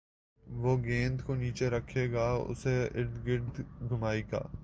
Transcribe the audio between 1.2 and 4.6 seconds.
کو نیچے رکھے گا اُسے اردگرد گھمائے گا